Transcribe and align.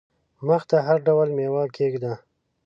مخ 0.47 0.61
ته 0.69 0.77
هر 0.87 0.97
ډول 1.07 1.27
مېوه 1.37 1.63
کښېږده! 1.73 2.13